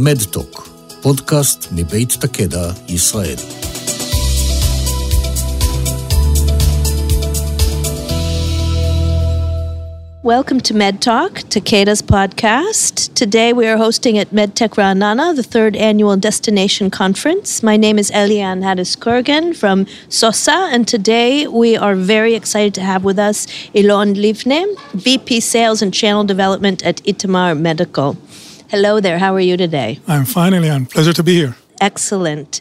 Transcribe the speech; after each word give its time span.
מדטוק, 0.00 0.68
פודקאסט 1.02 1.68
מבית 1.72 2.10
Takeda 2.12 2.72
ישראל. 2.88 3.36
Welcome 10.22 10.60
to 10.60 10.74
MedTalk, 10.74 11.32
Takeda's 11.54 12.02
podcast. 12.02 13.12
Today 13.16 13.52
we 13.52 13.66
are 13.66 13.76
hosting 13.76 14.18
at 14.18 14.28
MedTech 14.30 14.72
Ra'anana, 14.80 15.34
the 15.34 15.42
third 15.42 15.74
annual 15.74 16.16
destination 16.16 16.90
conference. 16.90 17.48
My 17.70 17.76
name 17.76 17.98
is 17.98 18.08
Eliane 18.12 18.62
Haddis-Kurgan 18.62 19.56
from 19.56 19.86
SOSA, 20.20 20.58
and 20.72 20.86
today 20.86 21.48
we 21.48 21.76
are 21.76 21.96
very 21.96 22.34
excited 22.34 22.72
to 22.74 22.82
have 22.82 23.02
with 23.02 23.18
us 23.18 23.38
Elon 23.74 24.14
Livne, 24.14 24.62
VP 24.94 25.40
Sales 25.40 25.82
and 25.82 25.92
Channel 25.92 26.22
Development 26.22 26.78
at 26.84 26.96
Itamar 27.02 27.58
Medical. 27.58 28.16
Hello 28.70 29.00
there, 29.00 29.18
how 29.18 29.34
are 29.34 29.40
you 29.40 29.56
today? 29.56 29.98
I'm 30.06 30.26
fine, 30.26 30.52
Eliane. 30.52 30.90
Pleasure 30.90 31.14
to 31.14 31.22
be 31.22 31.36
here. 31.36 31.56
Excellent. 31.80 32.60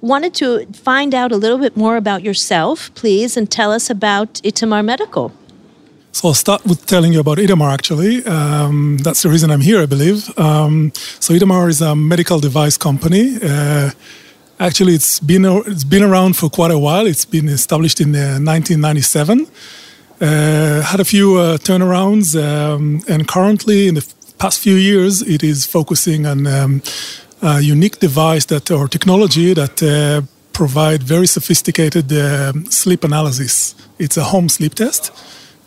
Wanted 0.00 0.32
to 0.36 0.64
find 0.72 1.14
out 1.14 1.30
a 1.30 1.36
little 1.36 1.58
bit 1.58 1.76
more 1.76 1.98
about 1.98 2.22
yourself, 2.22 2.90
please, 2.94 3.36
and 3.36 3.50
tell 3.50 3.70
us 3.70 3.90
about 3.90 4.40
Itamar 4.44 4.82
Medical. 4.82 5.30
So 6.12 6.28
I'll 6.28 6.34
start 6.34 6.64
with 6.64 6.86
telling 6.86 7.12
you 7.12 7.20
about 7.20 7.36
Itamar, 7.36 7.70
actually. 7.70 8.24
Um, 8.24 8.96
that's 9.02 9.20
the 9.20 9.28
reason 9.28 9.50
I'm 9.50 9.60
here, 9.60 9.82
I 9.82 9.84
believe. 9.84 10.26
Um, 10.38 10.90
so 11.20 11.34
Itamar 11.34 11.68
is 11.68 11.82
a 11.82 11.94
medical 11.94 12.40
device 12.40 12.78
company. 12.78 13.36
Uh, 13.42 13.90
actually, 14.58 14.94
it's 14.94 15.20
been, 15.20 15.44
it's 15.44 15.84
been 15.84 16.02
around 16.02 16.34
for 16.34 16.48
quite 16.48 16.70
a 16.70 16.78
while. 16.78 17.06
It's 17.06 17.26
been 17.26 17.50
established 17.50 18.00
in 18.00 18.14
uh, 18.14 18.40
1997. 18.40 19.46
Uh, 20.18 20.80
had 20.80 21.00
a 21.00 21.04
few 21.04 21.36
uh, 21.36 21.58
turnarounds, 21.58 22.42
um, 22.42 23.02
and 23.06 23.28
currently, 23.28 23.88
in 23.88 23.96
the 23.96 24.14
past 24.42 24.60
few 24.60 24.74
years, 24.74 25.22
it 25.22 25.44
is 25.44 25.64
focusing 25.64 26.26
on 26.26 26.46
um, 26.48 26.82
a 27.42 27.60
unique 27.60 28.00
device 28.00 28.44
that 28.46 28.70
or 28.72 28.88
technology 28.88 29.54
that 29.54 29.80
uh, 29.80 30.20
provide 30.52 31.00
very 31.00 31.28
sophisticated 31.28 32.12
uh, 32.12 32.52
sleep 32.68 33.04
analysis. 33.04 33.76
It's 34.00 34.16
a 34.16 34.24
home 34.24 34.48
sleep 34.48 34.74
test 34.74 35.12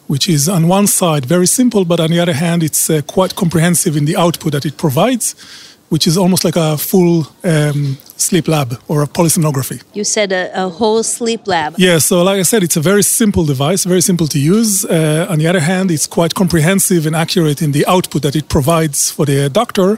which 0.08 0.30
is 0.30 0.48
on 0.48 0.68
one 0.68 0.88
side 0.88 1.26
very 1.26 1.48
simple, 1.48 1.84
but 1.86 2.00
on 2.00 2.12
the 2.12 2.20
other 2.20 2.34
hand, 2.34 2.64
it's 2.64 2.90
uh, 2.90 3.02
quite 3.08 3.36
comprehensive 3.36 3.98
in 3.98 4.06
the 4.06 4.16
output 4.16 4.52
that 4.52 4.66
it 4.66 4.78
provides, 4.78 5.36
which 5.96 6.08
is 6.08 6.18
almost 6.18 6.44
like 6.44 6.58
a 6.58 6.78
full 6.78 7.26
um, 7.46 7.98
sleep 8.18 8.48
lab 8.50 8.70
or 8.90 8.98
a 9.02 9.08
polysomnography. 9.08 9.82
You 9.94 10.04
said 10.04 10.30
a, 10.34 10.66
a, 10.66 10.68
whole 10.68 11.04
sleep 11.04 11.48
lab. 11.48 11.76
Yeah, 11.78 12.00
so 12.00 12.22
like 12.22 12.38
I 12.38 12.44
said, 12.52 12.64
it's 12.64 12.76
a 12.76 12.82
very 12.92 13.02
simple 13.02 13.46
device, 13.46 13.86
very 13.86 14.02
simple 14.02 14.28
to 14.28 14.38
use. 14.56 14.84
Uh, 14.84 15.26
on 15.30 15.38
the 15.40 15.48
other 15.48 15.62
hand, 15.62 15.92
it's 15.92 16.06
quite 16.06 16.34
comprehensive 16.36 17.06
and 17.08 17.16
accurate 17.16 17.62
in 17.62 17.72
the 17.72 17.86
output 17.86 18.24
that 18.24 18.36
it 18.36 18.50
provides 18.50 19.10
for 19.10 19.26
the 19.26 19.50
doctor. 19.50 19.98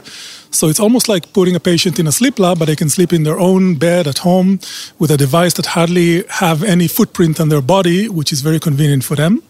So 0.52 0.68
it's 0.68 0.78
almost 0.78 1.08
like 1.08 1.32
putting 1.32 1.56
a 1.56 1.60
patient 1.72 1.98
in 1.98 2.06
a 2.06 2.12
sleep 2.12 2.38
lab, 2.38 2.60
but 2.60 2.66
they 2.66 2.76
can 2.76 2.90
sleep 2.90 3.12
in 3.12 3.24
their 3.24 3.40
own 3.40 3.74
bed 3.74 4.06
at 4.06 4.18
home 4.18 4.60
with 5.00 5.10
a 5.10 5.16
device 5.16 5.54
that 5.54 5.66
hardly 5.66 6.24
have 6.28 6.62
any 6.62 6.86
footprint 6.86 7.40
on 7.40 7.48
their 7.48 7.64
body, 7.76 8.08
which 8.08 8.32
is 8.32 8.40
very 8.40 8.60
convenient 8.60 9.02
for 9.02 9.16
them. 9.16 9.42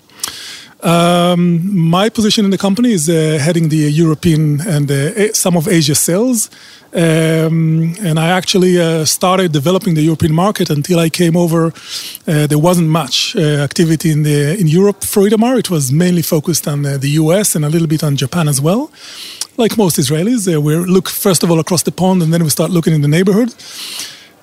Um, 0.82 1.76
my 1.90 2.08
position 2.08 2.44
in 2.44 2.50
the 2.52 2.58
company 2.58 2.92
is 2.92 3.08
uh, 3.08 3.38
heading 3.42 3.68
the 3.68 3.90
European 3.90 4.60
and 4.60 4.90
uh, 4.90 5.32
some 5.32 5.56
of 5.56 5.66
Asia 5.66 5.94
sales. 5.94 6.50
Um, 6.94 7.94
and 8.00 8.18
I 8.18 8.28
actually 8.30 8.80
uh, 8.80 9.04
started 9.04 9.52
developing 9.52 9.94
the 9.94 10.02
European 10.02 10.32
market 10.32 10.70
until 10.70 10.98
I 10.98 11.10
came 11.10 11.36
over. 11.36 11.66
Uh, 12.26 12.46
there 12.46 12.58
wasn't 12.58 12.88
much 12.88 13.36
uh, 13.36 13.40
activity 13.40 14.10
in 14.10 14.22
the 14.22 14.56
in 14.58 14.68
Europe 14.68 15.04
for 15.04 15.22
Itamar. 15.24 15.58
It 15.58 15.68
was 15.68 15.92
mainly 15.92 16.22
focused 16.22 16.66
on 16.66 16.86
uh, 16.86 16.96
the 16.96 17.10
US 17.22 17.54
and 17.54 17.64
a 17.64 17.68
little 17.68 17.88
bit 17.88 18.02
on 18.02 18.16
Japan 18.16 18.48
as 18.48 18.60
well. 18.60 18.90
Like 19.56 19.76
most 19.76 19.98
Israelis, 19.98 20.46
we 20.62 20.76
look 20.76 21.08
first 21.08 21.42
of 21.42 21.50
all 21.50 21.58
across 21.58 21.82
the 21.82 21.92
pond 21.92 22.22
and 22.22 22.32
then 22.32 22.42
we 22.42 22.50
start 22.50 22.70
looking 22.70 22.94
in 22.94 23.02
the 23.02 23.08
neighborhood. 23.08 23.52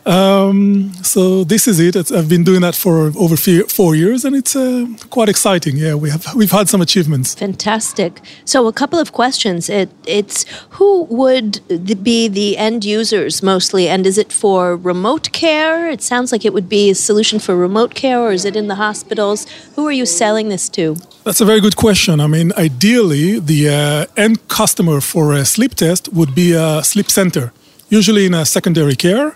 Um, 0.06 0.94
so 1.02 1.44
this 1.44 1.68
is 1.68 1.80
it. 1.80 1.96
It's, 1.96 2.12
I've 2.12 2.30
been 2.30 2.44
doing 2.44 2.62
that 2.62 2.76
for 2.76 3.12
over 3.18 3.36
four 3.36 3.96
years, 3.96 4.24
and 4.24 4.36
it's 4.36 4.56
uh, 4.56 4.86
quite 5.10 5.30
exciting. 5.30 5.78
Yeah, 5.78 5.96
we 5.96 6.12
have 6.12 6.36
we've 6.36 6.52
had 6.52 6.70
some 6.70 6.82
achievements. 6.82 7.34
Fantastic. 7.34 8.22
So 8.46 8.68
a 8.68 8.74
couple 8.74 9.00
of 9.00 9.14
questions. 9.14 9.68
It, 9.68 9.90
it's 10.06 10.46
who 10.72 11.04
would 11.06 11.62
be 12.04 12.28
the 12.28 12.58
end 12.58 12.86
users 12.86 13.42
mostly, 13.42 13.90
and 13.90 14.06
is 14.06 14.18
it 14.20 14.32
for 14.32 14.76
remote 14.76 15.32
care? 15.32 15.90
It 15.90 16.04
sounds 16.04 16.32
like 16.32 16.46
it 16.46 16.54
would 16.54 16.70
be 16.70 16.92
a 16.92 16.96
solution 16.96 17.40
for 17.40 17.56
remote 17.56 17.96
care, 17.96 18.20
or 18.20 18.32
is 18.32 18.46
it 18.46 18.56
in 18.56 18.68
the 18.68 18.76
hospitals? 18.76 19.48
Who 19.76 19.88
are 19.88 19.92
you 19.92 20.06
selling 20.06 20.50
this 20.50 20.70
to? 20.70 20.98
That's 21.24 21.42
a 21.42 21.46
very 21.46 21.62
good 21.62 21.76
question. 21.76 22.20
I 22.20 22.28
mean, 22.28 22.54
ideally, 22.56 23.40
the 23.40 23.70
uh, 23.70 24.22
end 24.22 24.48
customer 24.50 25.02
for 25.02 25.34
a 25.34 25.46
sleep 25.46 25.74
test 25.74 26.14
would 26.14 26.36
be 26.36 26.54
a 26.54 26.84
sleep 26.84 27.10
center, 27.10 27.52
usually 27.90 28.28
in 28.28 28.36
a 28.36 28.46
secondary 28.46 28.96
care 28.96 29.36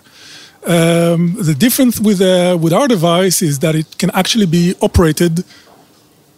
um, 0.66 1.36
the 1.38 1.54
difference 1.54 1.98
with, 2.00 2.20
uh, 2.20 2.56
with 2.60 2.72
our 2.72 2.86
device 2.86 3.42
is 3.42 3.58
that 3.60 3.74
it 3.74 3.98
can 3.98 4.10
actually 4.10 4.46
be 4.46 4.74
operated 4.82 5.44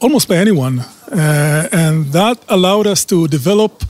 almost 0.01 0.29
by 0.29 0.37
anyone. 0.37 0.81
Uh, 1.11 1.69
and 1.73 2.07
that 2.13 2.39
allowed 2.49 2.87
us 2.87 3.05
to 3.07 3.27
develop 3.29 3.85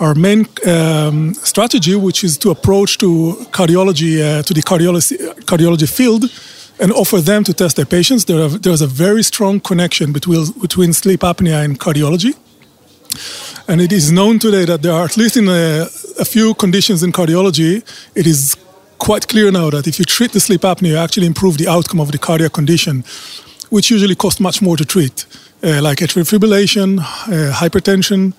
our 0.00 0.14
main 0.14 0.46
um, 0.66 1.34
strategy, 1.34 1.94
which 1.96 2.24
is 2.24 2.38
to 2.38 2.50
approach 2.50 2.98
to 2.98 3.36
cardiology, 3.50 4.20
uh, 4.20 4.42
to 4.42 4.54
the 4.54 4.62
cardiology, 4.62 5.16
cardiology 5.44 5.88
field 5.88 6.24
and 6.80 6.92
offer 6.92 7.20
them 7.20 7.44
to 7.44 7.52
test 7.52 7.76
their 7.76 7.86
patients. 7.86 8.24
There 8.24 8.40
are, 8.40 8.48
there's 8.48 8.80
a 8.80 8.86
very 8.86 9.22
strong 9.22 9.60
connection 9.60 10.12
between, 10.12 10.52
between 10.60 10.92
sleep 10.92 11.20
apnea 11.20 11.64
and 11.64 11.78
cardiology. 11.78 12.36
And 13.66 13.80
it 13.80 13.92
is 13.92 14.12
known 14.12 14.38
today 14.38 14.64
that 14.64 14.82
there 14.82 14.92
are, 14.92 15.04
at 15.04 15.16
least 15.16 15.36
in 15.36 15.48
a, 15.48 15.88
a 16.18 16.24
few 16.24 16.54
conditions 16.54 17.02
in 17.02 17.12
cardiology, 17.12 17.82
it 18.14 18.26
is 18.26 18.56
quite 19.08 19.26
clear 19.26 19.50
now 19.50 19.70
that 19.70 19.86
if 19.86 19.98
you 19.98 20.04
treat 20.04 20.32
the 20.32 20.40
sleep 20.40 20.60
apnea, 20.60 20.88
you 20.88 20.98
actually 20.98 21.26
improve 21.26 21.56
the 21.56 21.66
outcome 21.66 21.98
of 21.98 22.10
the 22.10 22.18
cardiac 22.18 22.52
condition, 22.52 23.02
which 23.70 23.90
usually 23.90 24.14
costs 24.14 24.38
much 24.38 24.60
more 24.60 24.76
to 24.76 24.84
treat, 24.84 25.24
uh, 25.62 25.80
like 25.80 26.00
atrial 26.04 26.26
fibrillation, 26.30 26.98
uh, 26.98 27.50
hypertension, 27.54 28.34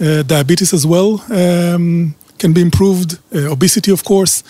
uh, 0.00 0.22
diabetes 0.22 0.72
as 0.72 0.86
well 0.86 1.22
um, 1.30 2.14
can 2.38 2.54
be 2.54 2.62
improved, 2.62 3.18
uh, 3.34 3.52
obesity, 3.52 3.92
of 3.92 4.04
course. 4.04 4.42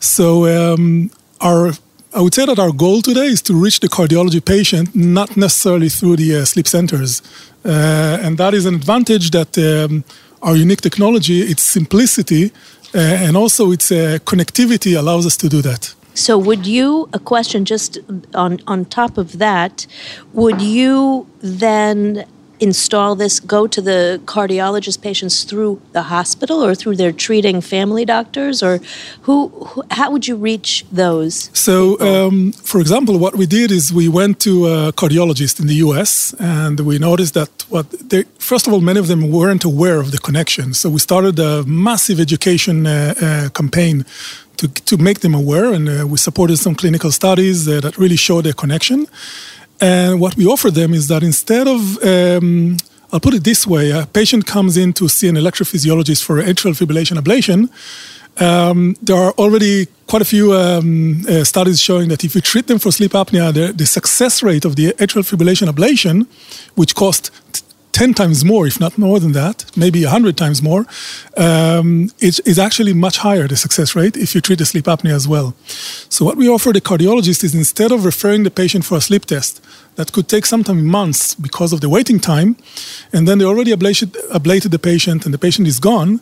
So 0.00 0.46
um, 0.46 1.10
our 1.42 1.72
I 2.14 2.20
would 2.22 2.34
say 2.34 2.46
that 2.46 2.58
our 2.58 2.72
goal 2.72 3.02
today 3.02 3.26
is 3.26 3.42
to 3.42 3.54
reach 3.54 3.80
the 3.80 3.88
cardiology 3.88 4.42
patient, 4.42 4.94
not 4.94 5.36
necessarily 5.36 5.90
through 5.90 6.16
the 6.16 6.36
uh, 6.36 6.44
sleep 6.46 6.68
centers, 6.68 7.22
uh, 7.66 8.24
and 8.24 8.38
that 8.38 8.54
is 8.54 8.64
an 8.64 8.74
advantage 8.74 9.30
that 9.30 9.58
um, 9.58 10.04
our 10.42 10.56
unique 10.56 10.80
technology, 10.80 11.40
its 11.40 11.62
simplicity, 11.62 12.50
and 12.94 13.36
also 13.36 13.72
its 13.72 13.90
uh, 13.90 14.18
connectivity 14.24 14.96
allows 14.98 15.26
us 15.26 15.36
to 15.38 15.48
do 15.48 15.62
that. 15.62 15.94
So, 16.14 16.36
would 16.36 16.66
you, 16.66 17.08
a 17.14 17.18
question 17.18 17.64
just 17.64 17.98
on, 18.34 18.60
on 18.66 18.84
top 18.84 19.16
of 19.16 19.38
that, 19.38 19.86
would 20.34 20.60
you 20.60 21.26
then 21.40 22.26
install 22.62 23.16
this, 23.16 23.40
go 23.40 23.66
to 23.66 23.80
the 23.82 24.20
cardiologist 24.24 25.02
patients 25.02 25.44
through 25.44 25.80
the 25.92 26.04
hospital 26.14 26.64
or 26.64 26.74
through 26.74 26.96
their 26.96 27.12
treating 27.12 27.60
family 27.60 28.04
doctors, 28.04 28.62
or 28.62 28.78
who, 29.22 29.48
who 29.48 29.82
how 29.90 30.10
would 30.12 30.28
you 30.28 30.36
reach 30.36 30.84
those? 30.92 31.50
So, 31.52 31.98
um, 32.00 32.52
for 32.52 32.80
example, 32.80 33.18
what 33.18 33.34
we 33.34 33.46
did 33.46 33.70
is 33.70 33.92
we 33.92 34.08
went 34.08 34.38
to 34.40 34.52
a 34.66 34.92
cardiologist 34.92 35.60
in 35.60 35.66
the 35.66 35.78
U.S. 35.86 36.34
and 36.38 36.80
we 36.80 36.98
noticed 36.98 37.34
that 37.34 37.50
what 37.68 37.86
they, 38.10 38.22
first 38.38 38.66
of 38.66 38.72
all, 38.72 38.80
many 38.80 39.00
of 39.00 39.08
them 39.08 39.22
weren't 39.30 39.64
aware 39.64 39.98
of 40.00 40.08
the 40.14 40.18
connection. 40.18 40.74
So 40.74 40.88
we 40.90 41.00
started 41.00 41.38
a 41.38 41.64
massive 41.64 42.20
education 42.20 42.86
uh, 42.86 43.14
uh, 43.20 43.48
campaign 43.50 44.04
to, 44.58 44.68
to 44.68 44.96
make 44.96 45.20
them 45.20 45.34
aware, 45.34 45.72
and 45.72 45.88
uh, 45.88 46.06
we 46.06 46.18
supported 46.18 46.56
some 46.58 46.74
clinical 46.74 47.10
studies 47.10 47.66
uh, 47.66 47.80
that 47.80 47.98
really 47.98 48.16
showed 48.16 48.44
the 48.44 48.52
connection. 48.52 49.06
And 49.82 50.20
what 50.20 50.36
we 50.36 50.46
offer 50.46 50.70
them 50.70 50.94
is 50.94 51.08
that 51.08 51.24
instead 51.24 51.66
of, 51.66 51.80
um, 52.04 52.76
I'll 53.12 53.18
put 53.18 53.34
it 53.34 53.42
this 53.42 53.66
way, 53.66 53.90
a 53.90 54.06
patient 54.06 54.46
comes 54.46 54.76
in 54.76 54.92
to 54.92 55.08
see 55.08 55.28
an 55.28 55.34
electrophysiologist 55.34 56.22
for 56.22 56.40
atrial 56.40 56.74
fibrillation 56.74 57.18
ablation. 57.18 57.68
Um, 58.40 58.96
there 59.02 59.16
are 59.16 59.32
already 59.32 59.88
quite 60.06 60.22
a 60.22 60.24
few 60.24 60.54
um, 60.54 61.24
uh, 61.28 61.42
studies 61.42 61.80
showing 61.80 62.08
that 62.10 62.22
if 62.22 62.36
you 62.36 62.40
treat 62.40 62.68
them 62.68 62.78
for 62.78 62.92
sleep 62.92 63.12
apnea, 63.12 63.52
the, 63.52 63.72
the 63.72 63.84
success 63.84 64.40
rate 64.42 64.64
of 64.64 64.76
the 64.76 64.92
atrial 64.98 65.24
fibrillation 65.24 65.68
ablation, 65.68 66.26
which 66.76 66.94
cost 66.94 67.32
10 67.92 68.14
times 68.14 68.44
more, 68.44 68.66
if 68.66 68.80
not 68.80 68.96
more 68.96 69.20
than 69.20 69.32
that, 69.32 69.64
maybe 69.76 70.02
100 70.02 70.36
times 70.36 70.62
more, 70.62 70.86
um, 71.36 72.10
it 72.18 72.40
is 72.46 72.58
actually 72.58 72.94
much 72.94 73.18
higher, 73.18 73.46
the 73.46 73.56
success 73.56 73.94
rate, 73.94 74.16
if 74.16 74.34
you 74.34 74.40
treat 74.40 74.58
the 74.58 74.64
sleep 74.64 74.86
apnea 74.86 75.14
as 75.14 75.28
well. 75.28 75.54
So, 76.08 76.24
what 76.24 76.36
we 76.36 76.48
offer 76.48 76.72
the 76.72 76.80
cardiologist 76.80 77.44
is 77.44 77.54
instead 77.54 77.92
of 77.92 78.04
referring 78.04 78.44
the 78.44 78.50
patient 78.50 78.84
for 78.84 78.96
a 78.96 79.00
sleep 79.00 79.26
test 79.26 79.60
that 79.96 80.12
could 80.12 80.26
take 80.26 80.46
sometimes 80.46 80.82
months 80.82 81.34
because 81.34 81.72
of 81.72 81.80
the 81.80 81.88
waiting 81.88 82.18
time, 82.18 82.56
and 83.12 83.28
then 83.28 83.38
they 83.38 83.44
already 83.44 83.72
ablated, 83.72 84.16
ablated 84.30 84.70
the 84.70 84.78
patient 84.78 85.24
and 85.26 85.34
the 85.34 85.38
patient 85.38 85.68
is 85.68 85.78
gone, 85.78 86.20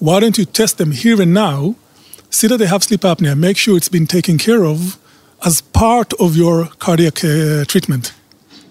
why 0.00 0.18
don't 0.18 0.36
you 0.36 0.44
test 0.44 0.78
them 0.78 0.90
here 0.90 1.22
and 1.22 1.32
now, 1.32 1.76
see 2.30 2.48
that 2.48 2.56
they 2.56 2.66
have 2.66 2.82
sleep 2.82 3.02
apnea, 3.02 3.38
make 3.38 3.56
sure 3.56 3.76
it's 3.76 3.88
been 3.88 4.06
taken 4.06 4.38
care 4.38 4.64
of 4.64 4.98
as 5.44 5.60
part 5.60 6.12
of 6.18 6.36
your 6.36 6.66
cardiac 6.80 7.24
uh, 7.24 7.64
treatment? 7.66 8.12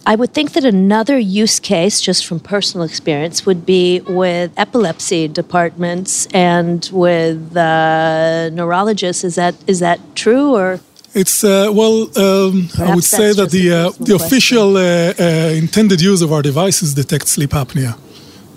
I 0.06 0.16
would 0.16 0.34
think 0.34 0.54
that 0.54 0.66
another 0.66 1.20
use 1.20 1.60
case, 1.60 2.02
just 2.02 2.26
from 2.26 2.40
personal 2.40 2.86
experience, 2.86 3.46
would 3.46 3.66
be 3.66 4.02
with 4.02 4.52
epilepsy 4.58 5.28
departments 5.28 6.26
and 6.34 6.90
with 6.92 7.56
uh, 7.56 8.50
neurologists. 8.50 9.24
Is 9.24 9.36
that 9.36 9.56
is 9.68 9.80
that 9.80 10.00
true 10.16 10.56
or? 10.56 10.80
It's 11.14 11.44
uh, 11.44 11.70
well, 11.72 12.10
um, 12.18 12.70
I 12.80 12.96
would 12.96 13.04
say 13.04 13.34
that 13.34 13.52
the 13.52 13.72
uh, 13.72 13.92
the 14.00 14.16
official 14.16 14.78
uh, 14.78 15.14
uh, 15.20 15.64
intended 15.64 16.02
use 16.02 16.22
of 16.22 16.32
our 16.32 16.42
devices 16.42 16.94
detects 16.94 17.32
sleep 17.32 17.52
apnea. 17.52 17.94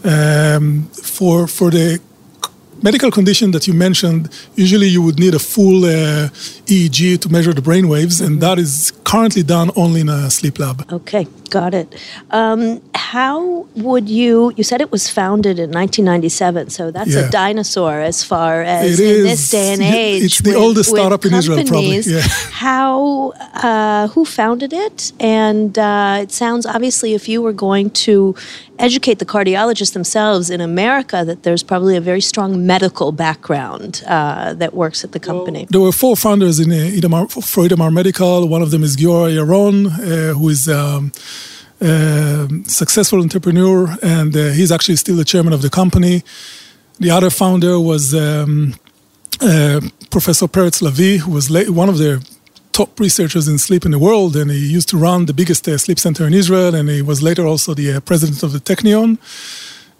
Um, 0.05 0.88
for 0.93 1.46
for 1.46 1.70
the 1.70 2.00
medical 2.82 3.11
condition 3.11 3.50
that 3.50 3.67
you 3.67 3.75
mentioned, 3.75 4.29
usually 4.55 4.87
you 4.87 5.02
would 5.02 5.19
need 5.19 5.35
a 5.35 5.38
full 5.38 5.85
uh, 5.85 6.29
EEG 6.67 7.19
to 7.23 7.29
measure 7.29 7.52
the 7.52 7.62
brain 7.62 7.88
waves, 7.88 8.17
mm-hmm. 8.17 8.35
and 8.35 8.41
that 8.41 8.58
is 8.58 8.93
currently 9.15 9.45
done 9.45 9.71
only 9.77 10.01
in 10.01 10.09
a 10.09 10.31
sleep 10.31 10.59
lab. 10.59 10.77
Okay, 10.93 11.27
got 11.51 11.73
it. 11.73 11.89
Um, 12.31 12.83
how 12.95 13.67
would 13.77 14.09
you? 14.09 14.53
You 14.57 14.65
said 14.65 14.81
it 14.81 14.91
was 14.91 15.09
founded 15.09 15.57
in 15.65 15.71
1997, 15.71 16.71
so 16.71 16.91
that's 16.91 17.15
yeah. 17.15 17.21
a 17.21 17.31
dinosaur 17.31 18.01
as 18.01 18.25
far 18.25 18.63
as 18.63 18.99
it 18.99 19.05
in 19.05 19.17
is. 19.17 19.25
this 19.31 19.51
day 19.51 19.73
and 19.75 19.83
age. 19.83 20.25
It's 20.25 20.41
the 20.41 20.51
with, 20.51 20.59
oldest 20.65 20.91
startup 20.91 21.25
in 21.25 21.33
Israel, 21.35 21.65
probably. 21.65 22.01
Yeah. 22.01 22.23
How? 22.67 23.31
Uh, 23.69 24.09
who 24.09 24.25
founded 24.25 24.73
it? 24.73 25.13
And 25.21 25.79
uh, 25.79 26.25
it 26.25 26.33
sounds 26.33 26.67
obviously, 26.67 27.15
if 27.15 27.29
you 27.29 27.41
were 27.41 27.57
going 27.69 27.91
to 28.07 28.35
educate 28.79 29.19
the 29.19 29.27
cardiologists 29.27 29.93
themselves 29.93 30.51
in 30.51 30.61
America, 30.61 31.25
that 31.25 31.43
there's 31.45 31.63
probably 31.63 31.97
a 31.97 32.01
very 32.01 32.21
strong 32.21 32.67
medical 32.67 33.13
background 33.13 34.03
uh, 34.07 34.55
that 34.55 34.75
works 34.75 35.05
at 35.05 35.13
the 35.13 35.21
company. 35.21 35.61
Well, 35.61 35.67
there 35.71 35.81
were 35.81 35.93
four 35.93 36.17
founders 36.17 36.59
in 36.61 36.73
uh, 36.73 36.99
Itamar, 36.99 37.31
for 37.31 37.65
Itamar 37.65 37.93
Medical. 37.93 38.49
One 38.49 38.63
of 38.63 38.71
them 38.71 38.83
is 38.83 38.97
Yaron, 39.05 39.87
uh, 39.87 40.35
who 40.35 40.49
is. 40.49 40.69
Um, 40.69 41.12
uh, 41.81 42.47
successful 42.67 43.21
entrepreneur, 43.21 43.95
and 44.03 44.35
uh, 44.35 44.53
he's 44.53 44.73
actually 44.73 44.97
still 44.97 45.17
the 45.17 45.25
chairman 45.25 45.53
of 45.53 45.61
the 45.61 45.69
company. 45.69 46.23
The 46.99 47.11
other 47.11 47.29
founder 47.29 47.79
was 47.79 48.15
um, 48.15 48.75
Professor 50.09 50.47
Peretz 50.47 50.81
Lavie, 50.81 51.19
who 51.19 51.33
was 51.33 51.51
one 51.51 51.89
of 51.89 51.99
the 51.99 52.25
top 52.73 52.99
researchers 52.99 53.49
in 53.49 53.59
sleep 53.59 53.85
in 53.85 53.91
the 53.91 53.99
world, 53.99 54.35
and 54.37 54.51
he 54.51 54.67
used 54.73 54.89
to 54.91 54.97
run 54.97 55.27
the 55.27 55.35
biggest 55.35 55.69
uh, 55.69 55.77
sleep 55.77 55.99
center 55.99 56.27
in 56.27 56.33
Israel, 56.33 56.75
and 56.75 56.89
he 56.89 57.03
was 57.03 57.23
later 57.23 57.45
also 57.47 57.75
the 57.75 57.95
uh, 57.95 58.01
president 58.01 58.43
of 58.43 58.53
the 58.53 58.61
Technion. 58.61 59.19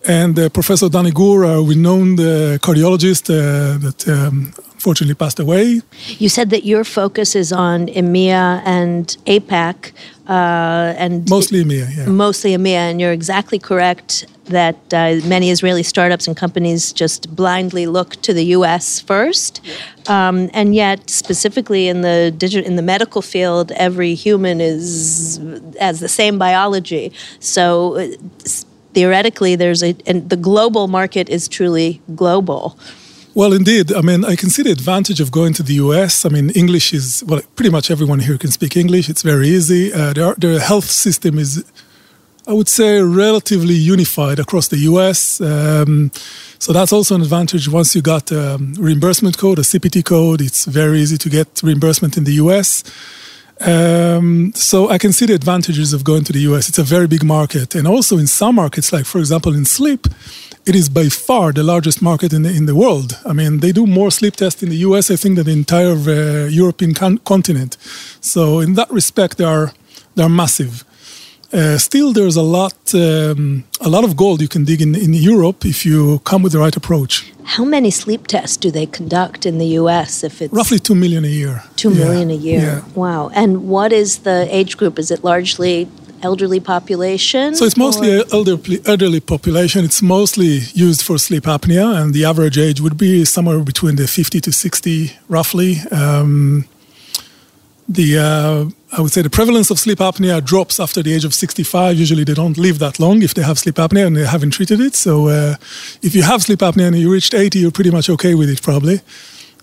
And 0.07 0.39
uh, 0.39 0.49
Professor 0.51 0.89
Dani 0.89 1.13
Goor, 1.13 1.45
a 1.45 1.63
renowned 1.63 2.19
cardiologist 2.61 3.27
that 3.27 4.09
um, 4.09 4.53
unfortunately 4.85 5.15
passed 5.15 5.41
away. 5.41 5.81
You 6.19 6.29
said 6.29 6.51
that 6.51 6.65
your 6.65 6.85
focus 6.85 7.35
is 7.35 7.53
on 7.55 7.87
EMEA 7.87 8.61
and 8.67 9.17
APAC. 9.27 9.93
Uh, 10.29 10.93
and 10.99 11.29
mostly 11.31 11.65
EMEA, 11.65 11.97
yeah. 11.97 12.07
Mostly 12.07 12.51
EMEA, 12.51 12.91
and 12.91 13.01
you're 13.01 13.13
exactly 13.13 13.59
correct 13.59 14.27
that 14.45 14.77
uh, 14.93 15.21
many 15.25 15.51
Israeli 15.51 15.83
startups 15.83 16.29
and 16.29 16.37
companies 16.37 16.93
just 16.93 17.35
blindly 17.35 17.87
look 17.87 18.21
to 18.21 18.35
the 18.35 18.45
U.S. 18.59 19.01
first, 19.01 19.63
um, 20.07 20.51
and 20.53 20.75
yet 20.75 21.09
specifically 21.09 21.89
in 21.89 22.03
the 22.03 22.31
digital 22.37 22.67
in 22.67 22.77
the 22.77 22.83
medical 22.83 23.23
field, 23.23 23.73
every 23.73 24.15
human 24.15 24.61
is 24.61 25.41
has 25.81 26.01
the 26.01 26.09
same 26.09 26.39
biology. 26.39 27.11
So 27.41 27.97
uh, 27.97 28.09
theoretically, 28.93 29.57
there's 29.57 29.83
a 29.83 29.97
and 30.07 30.29
the 30.29 30.37
global 30.37 30.89
market 30.89 31.31
is 31.31 31.49
truly 31.49 32.03
global. 32.15 32.79
Well, 33.37 33.53
indeed. 33.53 33.93
I 33.93 34.01
mean, 34.01 34.25
I 34.25 34.37
can 34.37 34.49
see 34.49 34.63
the 34.63 34.71
advantage 34.71 35.21
of 35.21 35.33
going 35.33 35.55
to 35.55 35.65
the 35.65 35.75
US. 35.75 36.25
I 36.25 36.29
mean, 36.29 36.51
English 36.51 36.93
is, 36.95 37.25
well, 37.27 37.43
pretty 37.57 37.71
much 37.71 37.91
everyone 37.91 38.21
here 38.21 38.39
can 38.39 38.53
speak 38.53 38.77
English. 38.77 39.09
It's 39.09 39.23
very 39.23 39.49
easy. 39.49 39.93
Uh, 39.93 40.13
their, 40.13 40.35
their 40.37 40.61
health 40.61 40.89
system 40.89 41.41
is, 41.41 41.65
I 42.47 42.53
would 42.53 42.69
say, 42.69 43.01
relatively 43.03 43.75
unified 43.75 44.39
across 44.39 44.69
the 44.69 44.77
US. 44.91 45.41
Um, 45.41 46.13
so 46.61 46.73
that's 46.73 46.93
also 46.93 47.17
an 47.17 47.23
advantage. 47.23 47.69
Once 47.69 47.97
you 47.97 48.03
got 48.03 48.31
a 48.31 48.57
reimbursement 48.79 49.37
code, 49.37 49.59
a 49.59 49.63
CPT 49.63 50.05
code, 50.05 50.41
it's 50.41 50.65
very 50.65 51.01
easy 51.01 51.19
to 51.19 51.29
get 51.29 51.61
reimbursement 51.61 52.17
in 52.17 52.23
the 52.23 52.35
US. 52.35 52.85
Um, 53.61 54.53
so 54.55 54.91
I 54.91 54.99
can 54.99 55.13
see 55.13 55.27
the 55.27 55.35
advantages 55.35 55.93
of 55.93 56.05
going 56.05 56.23
to 56.25 56.33
the 56.33 56.41
US. 56.51 56.69
It's 56.69 56.79
a 56.79 56.85
very 56.85 57.09
big 57.09 57.25
market. 57.25 57.75
And 57.75 57.89
also 57.89 58.17
in 58.17 58.29
some 58.29 58.55
markets, 58.55 58.93
like 58.93 59.07
for 59.07 59.19
example 59.19 59.55
in 59.55 59.65
sleep, 59.65 60.07
it 60.67 60.75
is 60.75 60.89
by 60.89 61.09
far 61.09 61.53
the 61.53 61.63
largest 61.63 62.01
market 62.01 62.33
in 62.33 62.43
the, 62.43 62.51
in 62.51 62.67
the 62.67 62.75
world. 62.75 63.19
I 63.25 63.33
mean, 63.33 63.61
they 63.61 63.73
do 63.73 63.87
more 63.87 64.11
sleep 64.11 64.37
tests 64.37 64.63
in 64.63 64.71
the 64.71 64.77
US, 64.89 65.11
I 65.11 65.17
think, 65.17 65.37
than 65.37 65.47
the 65.47 65.53
entire 65.53 65.93
uh, 65.93 66.49
European 66.49 66.95
con- 66.95 67.19
continent. 67.19 67.77
So, 68.21 68.61
in 68.61 68.75
that 68.75 68.91
respect, 68.91 69.37
they 69.37 69.45
are, 69.45 69.73
they 70.15 70.23
are 70.23 70.29
massive. 70.29 70.85
Uh, 71.53 71.79
still, 71.79 72.13
there's 72.13 72.35
a 72.35 72.43
lot, 72.43 72.75
um, 72.95 73.65
a 73.81 73.89
lot 73.89 74.03
of 74.03 74.17
gold 74.17 74.41
you 74.41 74.49
can 74.49 74.65
dig 74.65 74.83
in, 74.83 74.95
in 74.95 75.15
Europe 75.15 75.65
if 75.65 75.87
you 75.87 76.19
come 76.21 76.43
with 76.43 76.53
the 76.53 76.59
right 76.59 76.75
approach. 76.75 77.33
How 77.45 77.65
many 77.65 77.91
sleep 77.91 78.27
tests 78.27 78.57
do 78.57 78.71
they 78.73 78.87
conduct 78.87 79.47
in 79.47 79.59
the 79.59 79.67
U.S. 79.81 80.25
If 80.25 80.43
it's 80.43 80.53
roughly 80.53 80.81
two 80.81 80.97
million 80.97 81.25
a 81.25 81.29
year? 81.29 81.63
Two 81.77 81.93
yeah. 81.93 82.05
million 82.05 82.31
a 82.31 82.35
year. 82.35 82.61
Yeah. 82.61 82.85
Wow! 82.95 83.31
And 83.35 83.69
what 83.69 83.93
is 83.93 84.21
the 84.21 84.49
age 84.51 84.77
group? 84.77 84.99
Is 84.99 85.11
it 85.11 85.23
largely 85.23 85.89
elderly 86.25 86.61
population? 86.61 87.55
So 87.55 87.65
it's 87.65 87.77
mostly 87.77 88.19
or? 88.19 88.25
elderly, 88.33 88.81
elderly 88.87 89.21
population. 89.21 89.85
It's 89.85 90.03
mostly 90.03 90.61
used 90.75 91.03
for 91.03 91.19
sleep 91.19 91.45
apnea, 91.45 91.87
and 92.01 92.15
the 92.15 92.25
average 92.25 92.59
age 92.59 92.81
would 92.81 92.97
be 92.97 93.25
somewhere 93.25 93.61
between 93.61 93.97
the 93.97 94.07
50 94.09 94.41
to 94.41 94.53
60, 94.53 95.13
roughly. 95.29 95.77
Um, 95.93 96.67
the 97.89 98.19
uh, 98.19 98.97
I 98.97 99.01
would 99.01 99.13
say 99.13 99.23
the 99.23 99.31
prevalence 99.31 99.71
of 99.71 99.79
sleep 99.79 99.99
apnea 99.99 100.43
drops 100.43 100.81
after 100.81 101.03
the 101.03 101.13
age 101.13 101.25
of 101.25 101.35
65. 101.35 101.99
Usually, 101.99 102.25
they 102.25 102.35
don't 102.35 102.57
live 102.57 102.79
that 102.79 102.99
long 102.99 103.23
if 103.23 103.35
they 103.35 103.43
have 103.43 103.59
sleep 103.59 103.75
apnea 103.77 104.07
and 104.07 104.17
they 104.17 104.25
haven't 104.25 104.53
treated 104.53 104.81
it. 104.81 104.95
So, 104.95 105.29
uh, 105.29 105.57
if 106.01 106.15
you 106.15 106.23
have 106.23 106.43
sleep 106.43 106.61
apnea 106.61 106.87
and 106.87 106.97
you 106.97 107.13
reached 107.13 107.35
80, 107.35 107.59
you're 107.59 107.71
pretty 107.71 107.91
much 107.91 108.09
okay 108.09 108.35
with 108.35 108.49
it, 108.49 108.63
probably. 108.63 109.01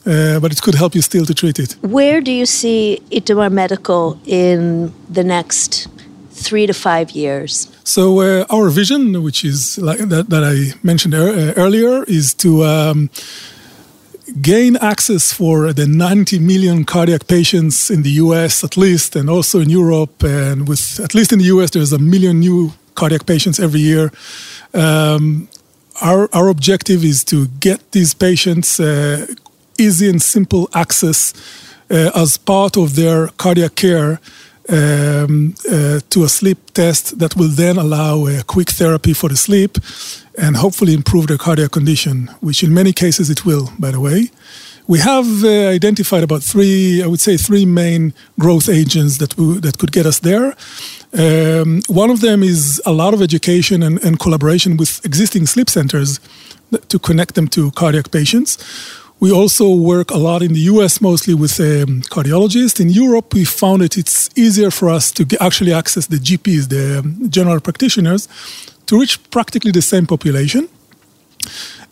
Uh, 0.05 0.39
but 0.39 0.51
it 0.51 0.61
could 0.61 0.75
help 0.75 0.95
you 0.95 1.01
still 1.01 1.25
to 1.25 1.33
treat 1.33 1.59
it. 1.59 1.75
Where 1.81 2.21
do 2.21 2.31
you 2.31 2.45
see 2.45 3.01
Itamar 3.11 3.51
Medical 3.51 4.19
in 4.25 4.91
the 5.09 5.23
next 5.23 5.87
three 6.41 6.67
to 6.67 6.73
five 6.73 7.11
years? 7.11 7.67
So 7.83 8.19
uh, 8.19 8.45
our 8.49 8.69
vision, 8.69 9.23
which 9.23 9.45
is 9.45 9.77
like 9.77 9.99
that, 10.09 10.29
that 10.29 10.43
I 10.43 10.73
mentioned 10.83 11.13
er- 11.13 11.53
earlier, 11.55 12.03
is 12.03 12.33
to 12.35 12.63
um, 12.63 13.09
gain 14.41 14.77
access 14.77 15.33
for 15.33 15.73
the 15.73 15.87
90 15.87 16.39
million 16.39 16.85
cardiac 16.85 17.27
patients 17.27 17.89
in 17.89 18.03
the 18.03 18.11
U.S. 18.25 18.63
at 18.63 18.77
least, 18.77 19.15
and 19.15 19.29
also 19.29 19.59
in 19.59 19.69
Europe. 19.69 20.23
And 20.23 20.67
with 20.67 20.99
at 20.99 21.13
least 21.13 21.31
in 21.31 21.39
the 21.39 21.45
U.S., 21.45 21.71
there's 21.71 21.93
a 21.93 21.99
million 21.99 22.39
new 22.39 22.71
cardiac 22.95 23.25
patients 23.25 23.59
every 23.59 23.81
year. 23.81 24.11
Um, 24.73 25.47
our, 26.01 26.29
our 26.33 26.49
objective 26.49 27.03
is 27.03 27.23
to 27.25 27.47
get 27.59 27.91
these 27.91 28.13
patients 28.13 28.79
uh, 28.79 29.27
easy 29.77 30.09
and 30.09 30.21
simple 30.21 30.69
access 30.73 31.33
uh, 31.89 32.11
as 32.15 32.37
part 32.37 32.77
of 32.77 32.95
their 32.95 33.27
cardiac 33.37 33.75
care 33.75 34.19
um, 34.71 35.53
uh, 35.69 35.99
to 36.09 36.23
a 36.23 36.29
sleep 36.29 36.57
test 36.73 37.19
that 37.19 37.35
will 37.35 37.49
then 37.49 37.77
allow 37.77 38.25
a 38.27 38.43
quick 38.43 38.69
therapy 38.69 39.13
for 39.13 39.29
the 39.29 39.35
sleep 39.35 39.77
and 40.37 40.55
hopefully 40.55 40.93
improve 40.93 41.27
their 41.27 41.37
cardiac 41.37 41.71
condition, 41.71 42.29
which 42.39 42.63
in 42.63 42.73
many 42.73 42.93
cases 42.93 43.29
it 43.29 43.45
will, 43.45 43.69
by 43.77 43.91
the 43.91 43.99
way. 43.99 44.29
We 44.87 44.99
have 44.99 45.43
uh, 45.43 45.69
identified 45.69 46.23
about 46.23 46.41
three, 46.41 47.03
I 47.03 47.07
would 47.07 47.19
say, 47.19 47.37
three 47.37 47.65
main 47.65 48.13
growth 48.39 48.67
agents 48.67 49.17
that, 49.19 49.37
we, 49.37 49.59
that 49.59 49.77
could 49.77 49.91
get 49.91 50.05
us 50.05 50.19
there. 50.19 50.55
Um, 51.13 51.81
one 51.87 52.09
of 52.09 52.21
them 52.21 52.41
is 52.41 52.81
a 52.85 52.91
lot 52.91 53.13
of 53.13 53.21
education 53.21 53.83
and, 53.83 54.03
and 54.03 54.19
collaboration 54.19 54.77
with 54.77 55.05
existing 55.05 55.45
sleep 55.45 55.69
centers 55.69 56.19
to 56.87 56.99
connect 56.99 57.35
them 57.35 57.47
to 57.49 57.71
cardiac 57.71 58.11
patients. 58.11 58.57
We 59.21 59.31
also 59.31 59.69
work 59.69 60.09
a 60.09 60.17
lot 60.17 60.41
in 60.41 60.53
the 60.53 60.61
US, 60.71 60.99
mostly 60.99 61.35
with 61.35 61.59
um, 61.59 62.01
cardiologists. 62.09 62.79
In 62.79 62.89
Europe, 62.89 63.35
we 63.35 63.45
found 63.45 63.83
that 63.83 63.95
it's 63.95 64.31
easier 64.35 64.71
for 64.71 64.89
us 64.89 65.11
to 65.11 65.23
actually 65.39 65.73
access 65.73 66.07
the 66.07 66.17
GPs, 66.17 66.69
the 66.69 66.99
um, 66.99 67.29
general 67.29 67.59
practitioners, 67.59 68.27
to 68.87 68.99
reach 68.99 69.19
practically 69.29 69.71
the 69.71 69.81
same 69.83 70.07
population. 70.07 70.67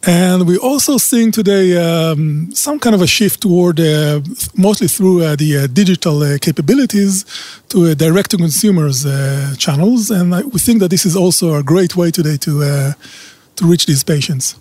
And 0.07 0.47
we're 0.47 0.65
also 0.71 0.97
seeing 0.97 1.31
today 1.31 1.77
um, 1.77 2.49
some 2.55 2.79
kind 2.79 2.95
of 2.95 3.01
a 3.03 3.07
shift 3.07 3.41
toward, 3.41 3.79
uh, 3.79 4.21
mostly 4.57 4.87
through 4.87 5.21
uh, 5.21 5.35
the 5.35 5.57
uh, 5.57 5.67
digital 5.67 6.23
uh, 6.23 6.39
capabilities, 6.41 7.25
to 7.67 7.93
direct 7.93 8.31
to 8.31 8.37
consumers 8.37 9.05
uh, 9.05 9.53
channels. 9.59 10.09
And 10.09 10.31
we 10.51 10.59
think 10.59 10.79
that 10.79 10.89
this 10.89 11.05
is 11.05 11.15
also 11.15 11.53
a 11.53 11.61
great 11.61 11.95
way 11.95 12.09
today 12.09 12.37
to, 12.37 12.63
uh, 12.63 12.93
to 13.57 13.67
reach 13.67 13.85
these 13.85 14.03
patients 14.03 14.55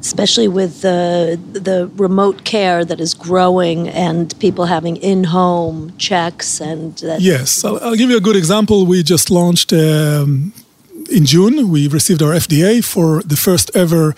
especially 0.00 0.48
with 0.48 0.80
the 0.82 1.38
the 1.52 1.90
remote 1.96 2.44
care 2.44 2.84
that 2.84 3.00
is 3.00 3.14
growing 3.14 3.88
and 3.88 4.38
people 4.38 4.64
having 4.66 4.96
in-home 4.96 5.92
checks 5.98 6.60
and 6.60 6.96
that. 6.98 7.20
yes 7.20 7.64
I'll, 7.64 7.78
I'll, 7.84 7.96
give 7.96 8.10
you 8.10 8.16
a 8.16 8.26
good 8.28 8.36
example 8.36 8.86
we 8.86 9.02
just 9.02 9.30
launched 9.30 9.72
um, 9.72 10.52
in 11.10 11.24
june 11.24 11.70
we 11.70 11.88
received 11.88 12.22
our 12.22 12.32
fda 12.32 12.84
for 12.84 13.22
the 13.22 13.36
first 13.36 13.70
ever 13.74 14.14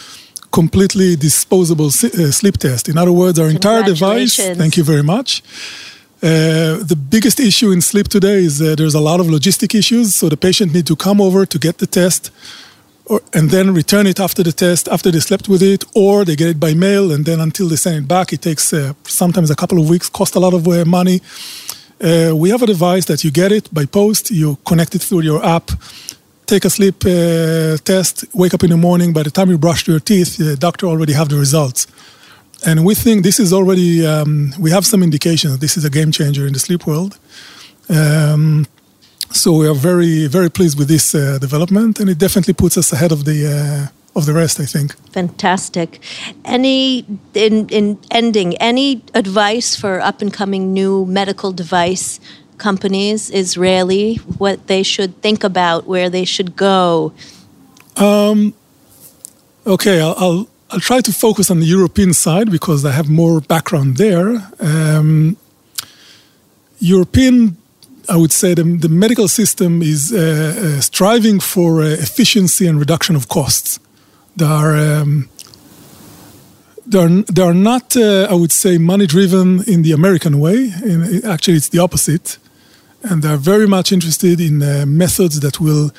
completely 0.51 1.17
disposable 1.17 1.87
uh, 1.87 2.31
sleep 2.41 2.59
test 2.59 2.89
in 2.89 2.97
other 2.99 3.13
words 3.13 3.39
our 3.39 3.49
entire 3.49 3.83
device 3.83 4.37
thank 4.37 4.77
you 4.77 4.85
very 4.85 5.03
much 5.03 5.43
Uh, 6.23 6.79
the 6.85 6.95
biggest 6.95 7.41
issue 7.41 7.73
in 7.73 7.81
sleep 7.81 8.07
today 8.07 8.45
is 8.45 8.63
uh, 8.63 8.77
there's 8.77 8.95
a 8.95 9.01
lot 9.01 9.19
of 9.19 9.27
logistic 9.27 9.75
issues. 9.75 10.15
So 10.15 10.29
the 10.29 10.37
patient 10.37 10.73
need 10.73 10.87
to 10.87 10.95
come 10.95 11.21
over 11.21 11.45
to 11.45 11.59
get 11.59 11.79
the 11.79 11.87
test, 11.87 12.31
or, 13.07 13.21
and 13.33 13.51
then 13.51 13.75
return 13.75 14.07
it 14.07 14.21
after 14.21 14.43
the 14.43 14.53
test, 14.53 14.89
after 14.89 15.11
they 15.11 15.21
slept 15.21 15.49
with 15.49 15.63
it, 15.63 15.85
or 15.95 16.25
they 16.25 16.37
get 16.37 16.49
it 16.49 16.61
by 16.61 16.75
mail, 16.75 17.13
and 17.13 17.25
then 17.25 17.41
until 17.41 17.69
they 17.69 17.77
send 17.77 17.97
it 17.97 18.09
back, 18.09 18.33
it 18.33 18.43
takes 18.43 18.73
uh, 18.73 18.93
sometimes 19.05 19.51
a 19.51 19.57
couple 19.57 19.79
of 19.81 19.89
weeks, 19.89 20.09
cost 20.09 20.35
a 20.35 20.41
lot 20.41 20.55
of 20.55 20.67
uh, 20.69 20.85
money. 20.85 21.21
Uh, 22.01 22.33
we 22.35 22.51
have 22.51 22.63
a 22.63 22.67
device 22.67 23.05
that 23.07 23.23
you 23.23 23.31
get 23.31 23.53
it 23.53 23.73
by 23.73 23.87
post, 23.87 24.31
you 24.31 24.57
connect 24.65 24.95
it 24.95 25.03
through 25.03 25.21
your 25.21 25.45
app, 25.45 25.71
take 26.47 26.65
a 26.65 26.71
sleep 26.71 27.05
uh, 27.05 27.77
test, 27.85 28.25
wake 28.35 28.55
up 28.55 28.63
in 28.65 28.71
the 28.71 28.77
morning. 28.77 29.13
By 29.13 29.23
the 29.23 29.31
time 29.31 29.51
you 29.51 29.59
brush 29.59 29.87
your 29.87 30.01
teeth, 30.01 30.37
the 30.37 30.57
doctor 30.57 30.87
already 30.87 31.13
have 31.13 31.29
the 31.29 31.37
results. 31.37 31.87
And 32.65 32.85
we 32.85 32.95
think 32.95 33.25
this 33.25 33.41
is 33.41 33.53
already, 33.53 34.07
um, 34.07 34.53
we 34.59 34.71
have 34.71 34.87
some 34.87 35.03
indications 35.03 35.59
this 35.59 35.77
is 35.77 35.85
a 35.85 35.91
game 35.91 36.13
changer 36.13 36.47
in 36.47 36.53
the 36.53 36.59
sleep 36.59 36.87
world. 36.87 37.19
Um, 37.89 38.67
so 39.43 39.53
we 39.53 39.67
are 39.67 39.75
very, 39.75 40.29
very 40.29 40.49
pleased 40.49 40.79
with 40.79 40.87
this 40.87 41.15
uh, 41.15 41.37
development, 41.41 41.99
and 41.99 42.09
it 42.09 42.19
definitely 42.19 42.55
puts 42.55 42.79
us 42.79 42.93
ahead 42.93 43.11
of 43.11 43.25
the 43.25 43.39
uh, 43.59 44.19
of 44.19 44.25
the 44.27 44.33
rest. 44.33 44.61
I 44.61 44.67
think. 44.67 44.95
Fantastic. 45.11 46.01
Any 46.45 47.05
in 47.35 47.69
in 47.69 47.99
ending, 48.11 48.57
any 48.59 49.03
advice 49.15 49.75
for 49.75 50.01
up 50.01 50.23
and 50.23 50.33
coming 50.33 50.73
new 50.73 51.05
medical 51.07 51.51
device 51.53 52.21
companies, 52.59 53.31
Israeli, 53.31 54.17
what 54.39 54.69
they 54.69 54.85
should 54.85 55.21
think 55.23 55.43
about, 55.43 55.87
where 55.87 56.09
they 56.09 56.25
should 56.25 56.55
go? 56.55 57.13
Um, 57.97 58.55
okay, 59.67 60.01
I'll, 60.01 60.15
I'll, 60.17 60.49
I'll 60.71 60.81
try 60.81 61.01
to 61.01 61.13
focus 61.13 61.51
on 61.51 61.59
the 61.59 61.67
European 61.67 62.13
side 62.15 62.51
because 62.51 62.85
I 62.85 62.93
have 62.93 63.09
more 63.09 63.41
background 63.41 63.97
there. 63.97 64.29
Um, 64.61 65.37
European 66.79 67.57
I 68.09 68.17
would 68.17 68.33
say 68.33 68.55
the, 68.55 68.65
the 68.65 68.89
medical 68.89 69.29
system 69.29 69.83
is 69.83 70.13
uh, 70.13 70.19
uh, 70.19 70.81
striving 70.81 71.41
for 71.41 71.83
uh, 71.83 71.87
efficiency 71.87 72.67
and 72.67 72.79
reduction 72.79 73.17
of 73.17 73.29
costs. 73.29 73.79
They 74.37 74.45
are, 74.45 74.77
um, 74.77 75.29
they 76.87 76.99
are, 76.99 77.09
they 77.09 77.43
are 77.43 77.55
not, 77.55 77.97
uh, 77.97 78.27
I 78.29 78.35
would 78.35 78.53
say, 78.53 78.79
money 78.79 79.07
driven 79.07 79.63
in 79.65 79.83
the 79.83 79.93
American 79.93 80.41
way. 80.41 80.73
In, 80.85 81.25
actually, 81.25 81.57
it's 81.57 81.69
the 81.69 81.79
opposite. 81.79 82.39
And 83.03 83.23
they're 83.23 83.37
very 83.37 83.67
much 83.67 83.93
interested 83.93 84.41
in 84.41 84.59
methods 84.97 85.41
that 85.41 85.61
will 85.61 85.91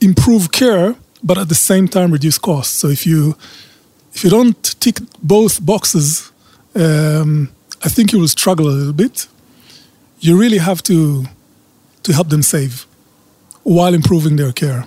improve 0.00 0.50
care, 0.50 0.96
but 1.22 1.36
at 1.38 1.48
the 1.48 1.54
same 1.54 1.88
time 1.88 2.10
reduce 2.10 2.38
costs. 2.38 2.74
So 2.74 2.88
if 2.88 3.06
you, 3.06 3.36
if 4.14 4.24
you 4.24 4.30
don't 4.30 4.80
tick 4.80 4.98
both 5.22 5.64
boxes, 5.64 6.32
um, 6.74 7.50
I 7.84 7.88
think 7.88 8.12
you 8.12 8.18
will 8.18 8.28
struggle 8.28 8.66
a 8.66 8.70
little 8.70 8.92
bit. 8.92 9.28
You 10.20 10.38
really 10.38 10.58
have 10.58 10.82
to 10.84 11.26
to 12.02 12.12
help 12.12 12.28
them 12.28 12.42
save 12.42 12.86
while 13.62 13.94
improving 13.94 14.36
their 14.36 14.52
care. 14.52 14.86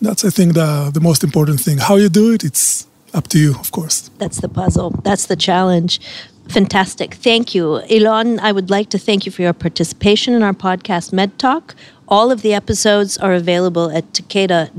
That's, 0.00 0.24
I 0.24 0.30
think, 0.30 0.54
the, 0.54 0.90
the 0.92 1.00
most 1.00 1.24
important 1.24 1.60
thing. 1.60 1.78
How 1.78 1.96
you 1.96 2.08
do 2.08 2.32
it, 2.32 2.44
it's 2.44 2.86
up 3.14 3.28
to 3.28 3.38
you, 3.38 3.54
of 3.58 3.72
course. 3.72 4.10
That's 4.18 4.40
the 4.40 4.48
puzzle. 4.48 4.90
That's 5.02 5.26
the 5.26 5.36
challenge. 5.36 6.00
Fantastic. 6.48 7.14
Thank 7.14 7.54
you. 7.54 7.80
Elon, 7.90 8.38
I 8.40 8.52
would 8.52 8.70
like 8.70 8.90
to 8.90 8.98
thank 8.98 9.26
you 9.26 9.32
for 9.32 9.42
your 9.42 9.52
participation 9.52 10.34
in 10.34 10.42
our 10.42 10.52
podcast, 10.52 11.12
Med 11.12 11.38
Talk. 11.38 11.74
All 12.08 12.30
of 12.30 12.42
the 12.42 12.54
episodes 12.54 13.18
are 13.18 13.32
available 13.32 13.90
at 13.90 14.12
takeda.co.il, 14.12 14.76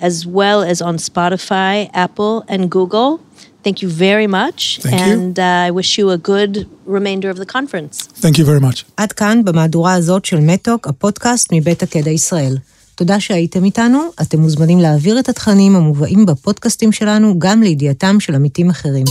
as 0.00 0.26
well 0.26 0.62
as 0.62 0.80
on 0.80 0.96
Spotify, 0.96 1.90
Apple, 1.92 2.44
and 2.46 2.70
Google. 2.70 3.20
Thank 3.64 3.82
you 3.82 3.88
very 3.88 4.28
much. 4.28 4.78
Thank 4.82 4.94
and 5.00 5.38
uh, 5.38 5.42
I 5.42 5.70
wish 5.72 5.98
you 5.98 6.10
a 6.10 6.18
good 6.18 6.68
remainder 6.92 7.30
of 7.34 7.38
the 7.38 7.52
conference. 7.52 8.20
Thank 8.20 8.38
you 8.38 8.44
very 8.44 8.62
much. 8.62 8.84
עד 8.96 9.12
כאן 9.12 9.44
במהדורה 9.44 9.94
הזאת 9.94 10.24
של 10.24 10.40
מתוק, 10.40 10.88
הפודקאסט 10.88 11.48
מבית 11.52 11.82
הקדע 11.82 12.10
ישראל. 12.10 12.56
תודה 12.94 13.20
שהייתם 13.20 13.64
איתנו, 13.64 13.98
אתם 14.22 14.40
מוזמנים 14.40 14.78
להעביר 14.78 15.18
את 15.18 15.28
התכנים 15.28 15.76
המובאים 15.76 16.26
בפודקאסטים 16.26 16.92
שלנו 16.92 17.38
גם 17.38 17.62
לידיעתם 17.62 18.20
של 18.20 18.34
עמיתים 18.34 18.70
אחרים. 18.70 19.04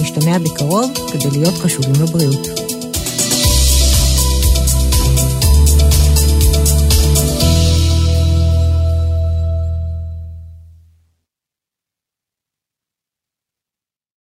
נשתמע 0.00 0.38
בקרוב 0.38 0.90
כדי 1.12 1.38
להיות 1.38 1.54
קשובים 1.64 2.02
לבריאות. 2.02 2.61